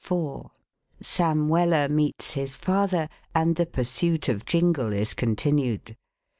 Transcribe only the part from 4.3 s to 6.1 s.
JINGLE IS CONTINUED.